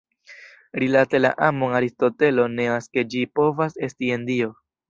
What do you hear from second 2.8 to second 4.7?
ke ĝi povas esti en Dio.